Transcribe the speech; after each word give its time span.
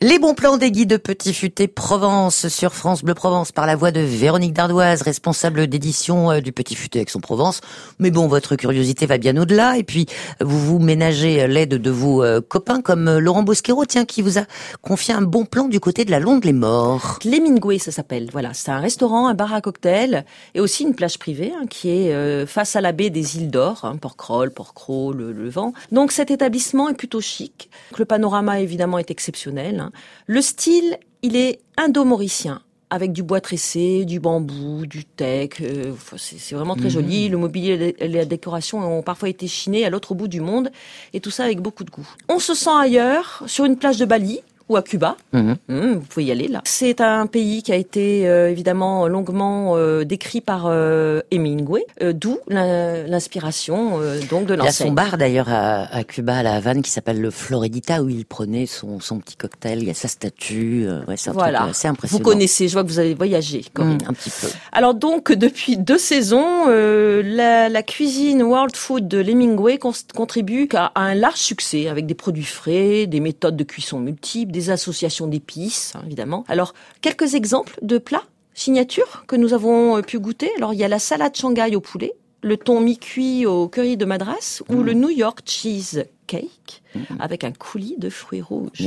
Les 0.00 0.20
bons 0.20 0.34
plans 0.34 0.58
des 0.58 0.70
guides 0.70 0.90
de 0.90 0.96
Petit 0.96 1.34
Futé 1.34 1.66
Provence 1.66 2.46
sur 2.46 2.72
France 2.72 3.02
Bleu 3.02 3.14
Provence 3.14 3.50
par 3.50 3.66
la 3.66 3.74
voix 3.74 3.90
de 3.90 3.98
Véronique 3.98 4.52
Dardoise, 4.52 5.02
responsable 5.02 5.66
d'édition 5.66 6.30
euh, 6.30 6.40
du 6.40 6.52
Petit 6.52 6.76
Futé 6.76 7.00
Aix-en-Provence. 7.00 7.60
Mais 7.98 8.12
bon, 8.12 8.28
votre 8.28 8.54
curiosité 8.54 9.06
va 9.06 9.18
bien 9.18 9.36
au-delà 9.36 9.76
et 9.76 9.82
puis 9.82 10.06
vous 10.40 10.60
vous 10.60 10.78
ménagez 10.78 11.48
l'aide 11.48 11.70
de 11.70 11.90
vos 11.90 12.22
euh, 12.22 12.40
copains 12.40 12.80
comme 12.80 13.08
euh, 13.08 13.18
Laurent 13.18 13.42
Bosquero, 13.42 13.86
tiens, 13.86 14.04
qui 14.04 14.22
vous 14.22 14.38
a 14.38 14.42
confié 14.82 15.14
un 15.14 15.22
bon 15.22 15.44
plan 15.44 15.66
du 15.66 15.80
côté 15.80 16.04
de 16.04 16.12
la 16.12 16.20
Londe 16.20 16.44
les 16.44 16.52
Morts. 16.52 17.18
L'Hemingway, 17.24 17.80
ça 17.80 17.90
s'appelle. 17.90 18.28
Voilà, 18.30 18.54
c'est 18.54 18.70
un 18.70 18.78
restaurant, 18.78 19.26
un 19.26 19.34
bar 19.34 19.52
à 19.52 19.60
cocktail 19.60 20.24
et 20.54 20.60
aussi 20.60 20.84
une 20.84 20.94
plage 20.94 21.18
privée 21.18 21.52
hein, 21.60 21.66
qui 21.68 21.90
est 21.90 22.46
face 22.46 22.76
à 22.76 22.80
la 22.80 22.92
baie 22.92 23.10
des 23.10 23.36
îles 23.36 23.50
d'Or, 23.50 23.80
hein, 23.82 23.96
Port-Croll, 23.96 24.52
Port-Cros, 24.52 25.12
le, 25.12 25.32
le 25.32 25.48
Vent. 25.48 25.72
Donc 25.90 26.12
cet 26.12 26.30
établissement 26.30 26.88
est 26.88 26.94
plutôt 26.94 27.20
chic. 27.20 27.68
Le 27.98 28.04
panorama 28.04 28.60
évidemment 28.60 28.98
est 28.98 29.10
exceptionnel. 29.10 29.80
Hein. 29.80 29.87
Le 30.26 30.40
style, 30.42 30.98
il 31.22 31.36
est 31.36 31.60
indo-mauricien 31.76 32.62
avec 32.90 33.12
du 33.12 33.22
bois 33.22 33.40
tressé, 33.40 34.04
du 34.04 34.20
bambou, 34.20 34.86
du 34.86 35.04
teck. 35.04 35.60
Euh, 35.60 35.92
c'est 36.16 36.54
vraiment 36.54 36.76
très 36.76 36.90
joli. 36.90 37.26
Mhm. 37.26 37.32
Le 37.32 37.38
mobilier 37.38 37.94
et 37.98 38.08
la 38.08 38.24
décoration 38.24 38.78
ont 38.78 39.02
parfois 39.02 39.28
été 39.28 39.46
chinés 39.46 39.84
à 39.84 39.90
l'autre 39.90 40.14
bout 40.14 40.28
du 40.28 40.40
monde, 40.40 40.70
et 41.12 41.20
tout 41.20 41.30
ça 41.30 41.44
avec 41.44 41.60
beaucoup 41.60 41.84
de 41.84 41.90
goût. 41.90 42.08
On 42.28 42.38
se 42.38 42.54
sent 42.54 42.70
ailleurs, 42.78 43.42
sur 43.46 43.64
une 43.64 43.76
plage 43.76 43.98
de 43.98 44.04
Bali, 44.04 44.40
ou 44.68 44.76
à 44.76 44.82
Cuba. 44.82 45.16
Mhm. 45.32 45.56
Hum, 45.68 45.94
vous 45.94 46.00
pouvez 46.00 46.26
y 46.26 46.32
aller 46.32 46.48
là. 46.48 46.60
C'est 46.64 47.00
un 47.00 47.26
pays 47.26 47.62
qui 47.62 47.72
a 47.72 47.76
été 47.76 48.28
euh, 48.28 48.50
évidemment 48.50 49.08
longuement 49.08 49.76
euh, 49.76 50.04
décrit 50.04 50.40
par 50.40 50.66
euh, 50.66 51.20
Hemingway, 51.30 51.84
d'où 52.14 52.38
l'inspiration 52.48 54.00
donc 54.30 54.46
de 54.46 54.54
l'enseigne. 54.54 54.58
Il 54.58 54.64
y 54.64 54.68
a 54.68 54.72
son 54.88 54.92
bar 54.92 55.18
d'ailleurs 55.18 55.48
à, 55.48 55.94
à, 55.94 56.04
Cuba, 56.04 56.38
à 56.38 56.42
la 56.42 56.54
Havane, 56.54 56.82
qui 56.82 56.90
s'appelle 56.90 57.20
le 57.20 57.30
Floridita, 57.30 58.02
où 58.02 58.08
il 58.08 58.26
prenait 58.26 58.66
son, 58.66 59.00
son 59.00 59.18
petit 59.18 59.36
cocktail. 59.36 59.78
Il 59.82 59.88
y 59.88 59.90
a 59.90 59.94
sa 59.94 60.08
statue. 60.08 60.86
ouais, 61.06 61.16
c'est 61.16 61.30
voilà. 61.30 61.64
assez 61.64 61.88
impressionnant. 61.88 62.18
Vous 62.18 62.30
connaissez, 62.30 62.68
je 62.68 62.74
vois 62.74 62.84
que 62.84 62.88
vous 62.88 62.98
avez 62.98 63.14
voyagé, 63.14 63.64
Corinne. 63.72 63.98
Hum, 64.02 64.08
un 64.08 64.12
petit 64.12 64.30
peu. 64.30 64.48
Alors 64.72 64.94
donc 64.94 65.32
depuis 65.32 65.76
deux 65.76 65.98
saisons, 65.98 66.66
la, 66.66 67.68
la, 67.68 67.82
cuisine 67.82 68.42
world 68.42 68.76
food 68.76 69.08
de 69.08 69.22
Hemingway 69.22 69.78
contribue 69.78 70.68
à 70.74 70.92
un 71.00 71.14
large 71.14 71.38
succès 71.38 71.88
avec 71.88 72.06
des 72.06 72.14
produits 72.14 72.44
frais, 72.44 73.06
des 73.06 73.20
méthodes 73.20 73.56
de 73.56 73.64
cuisson 73.64 74.00
multiples 74.00 74.52
des 74.58 74.70
associations 74.70 75.26
d'épices, 75.26 75.92
hein, 75.94 76.02
évidemment. 76.06 76.44
Alors, 76.48 76.74
quelques 77.00 77.34
exemples 77.34 77.78
de 77.82 77.98
plats 77.98 78.24
signature 78.54 79.24
que 79.28 79.36
nous 79.36 79.54
avons 79.54 79.98
euh, 79.98 80.02
pu 80.02 80.18
goûter. 80.18 80.50
Alors, 80.56 80.74
il 80.74 80.80
y 80.80 80.84
a 80.84 80.88
la 80.88 80.98
salade 80.98 81.36
Shanghai 81.36 81.76
au 81.76 81.80
poulet, 81.80 82.12
le 82.42 82.56
thon 82.56 82.80
mi-cuit 82.80 83.46
au 83.46 83.68
curry 83.68 83.96
de 83.96 84.04
Madras 84.04 84.62
ou 84.68 84.76
mmh. 84.76 84.82
le 84.82 84.92
New 84.94 85.10
York 85.10 85.42
cheese 85.44 86.04
cake 86.28 86.82
mmh. 86.94 87.00
avec 87.18 87.42
un 87.42 87.50
coulis 87.50 87.96
de 87.98 88.10
fruits 88.10 88.42
rouges. 88.42 88.86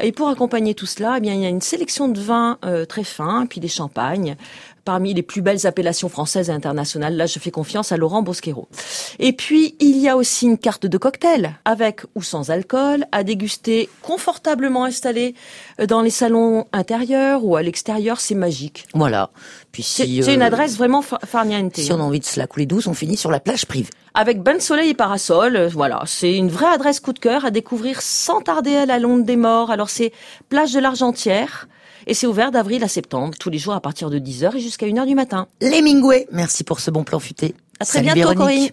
Et 0.00 0.12
pour 0.12 0.28
accompagner 0.28 0.74
tout 0.74 0.86
cela, 0.86 1.16
eh 1.18 1.20
bien, 1.20 1.34
il 1.34 1.40
y 1.40 1.46
a 1.46 1.50
une 1.50 1.60
sélection 1.60 2.08
de 2.08 2.18
vins 2.18 2.58
euh, 2.64 2.86
très 2.86 3.04
fins, 3.04 3.46
puis 3.46 3.60
des 3.60 3.68
champagnes, 3.68 4.36
parmi 4.84 5.14
les 5.14 5.22
plus 5.22 5.42
belles 5.42 5.66
appellations 5.66 6.08
françaises 6.08 6.48
et 6.48 6.52
internationales. 6.52 7.16
Là, 7.16 7.26
je 7.26 7.38
fais 7.38 7.50
confiance 7.50 7.92
à 7.92 7.96
Laurent 7.96 8.22
Bosquero. 8.22 8.68
Et 9.18 9.32
puis, 9.32 9.76
il 9.80 9.98
y 9.98 10.08
a 10.08 10.16
aussi 10.16 10.46
une 10.46 10.58
carte 10.58 10.86
de 10.86 10.98
cocktail, 10.98 11.54
avec 11.64 12.00
ou 12.14 12.22
sans 12.22 12.50
alcool, 12.50 13.04
à 13.12 13.22
déguster 13.22 13.88
confortablement 14.02 14.84
installé 14.84 15.34
euh, 15.80 15.86
dans 15.86 16.02
les 16.02 16.10
salons 16.10 16.66
intérieurs 16.72 17.44
ou 17.44 17.56
à 17.56 17.62
l'extérieur. 17.62 18.20
C'est 18.20 18.34
magique. 18.34 18.86
Voilà. 18.94 19.30
Puis 19.70 19.82
si, 19.82 20.22
c'est 20.22 20.34
une 20.34 20.42
euh, 20.42 20.46
adresse 20.46 20.76
vraiment 20.76 21.02
farniente. 21.02 21.76
Si 21.76 21.92
on 21.92 22.00
a 22.00 22.02
envie 22.02 22.20
de 22.20 22.24
se 22.24 22.38
la 22.38 22.46
couler 22.46 22.66
douce, 22.66 22.86
on 22.86 22.94
finit 22.94 23.16
sur 23.16 23.30
la 23.30 23.40
plage 23.40 23.66
privée. 23.66 23.90
Avec 24.14 24.42
bain 24.42 24.54
de 24.54 24.60
soleil 24.60 24.90
et 24.90 24.94
parasol, 24.94 25.68
voilà, 25.72 26.02
c'est 26.04 26.36
une 26.36 26.50
vraie 26.52 26.72
adresse 26.72 27.00
coup 27.00 27.12
de 27.12 27.18
cœur 27.18 27.44
à 27.44 27.50
découvrir 27.50 28.00
sans 28.02 28.40
tarder 28.40 28.76
à 28.76 28.86
la 28.86 28.98
Londe 28.98 29.24
des 29.24 29.36
Morts. 29.36 29.70
Alors 29.70 29.90
c'est 29.90 30.12
plage 30.48 30.72
de 30.72 30.80
l'Argentière, 30.80 31.68
et 32.06 32.14
c'est 32.14 32.26
ouvert 32.26 32.50
d'avril 32.50 32.82
à 32.84 32.88
septembre, 32.88 33.34
tous 33.38 33.50
les 33.50 33.58
jours 33.58 33.74
à 33.74 33.80
partir 33.80 34.10
de 34.10 34.18
10h 34.18 34.56
et 34.56 34.60
jusqu'à 34.60 34.86
1h 34.86 35.06
du 35.06 35.14
matin. 35.14 35.46
L'Hemingway, 35.60 36.26
merci 36.32 36.64
pour 36.64 36.80
ce 36.80 36.90
bon 36.90 37.04
plan 37.04 37.18
futé. 37.18 37.54
À 37.80 37.84
très 37.84 38.02
bientôt 38.02 38.34
Corinne. 38.34 38.70